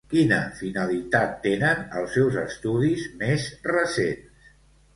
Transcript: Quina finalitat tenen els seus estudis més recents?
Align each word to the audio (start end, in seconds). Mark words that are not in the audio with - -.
Quina 0.11 0.37
finalitat 0.61 1.35
tenen 1.43 1.85
els 2.01 2.17
seus 2.19 2.39
estudis 2.47 3.07
més 3.23 3.49
recents? 3.71 4.45